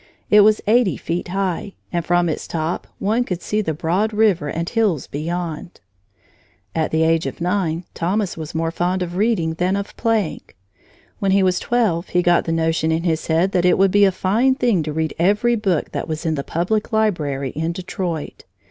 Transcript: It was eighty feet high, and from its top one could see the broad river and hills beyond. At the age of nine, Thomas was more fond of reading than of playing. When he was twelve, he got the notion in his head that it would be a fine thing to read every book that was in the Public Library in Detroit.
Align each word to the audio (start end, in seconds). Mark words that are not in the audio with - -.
It 0.31 0.41
was 0.41 0.61
eighty 0.65 0.97
feet 0.97 1.27
high, 1.27 1.73
and 1.93 2.03
from 2.03 2.27
its 2.27 2.47
top 2.47 2.87
one 2.97 3.23
could 3.23 3.43
see 3.43 3.61
the 3.61 3.75
broad 3.75 4.11
river 4.13 4.47
and 4.47 4.67
hills 4.67 5.05
beyond. 5.05 5.79
At 6.73 6.89
the 6.89 7.03
age 7.03 7.27
of 7.27 7.39
nine, 7.39 7.83
Thomas 7.93 8.35
was 8.35 8.55
more 8.55 8.71
fond 8.71 9.03
of 9.03 9.15
reading 9.15 9.53
than 9.53 9.75
of 9.75 9.95
playing. 9.97 10.41
When 11.19 11.29
he 11.29 11.43
was 11.43 11.59
twelve, 11.59 12.07
he 12.09 12.23
got 12.23 12.45
the 12.45 12.51
notion 12.51 12.91
in 12.91 13.03
his 13.03 13.27
head 13.27 13.51
that 13.51 13.63
it 13.63 13.77
would 13.77 13.91
be 13.91 14.05
a 14.05 14.11
fine 14.11 14.55
thing 14.55 14.81
to 14.81 14.91
read 14.91 15.13
every 15.19 15.55
book 15.55 15.91
that 15.91 16.07
was 16.07 16.25
in 16.25 16.33
the 16.33 16.43
Public 16.43 16.91
Library 16.91 17.51
in 17.51 17.71
Detroit. 17.71 18.45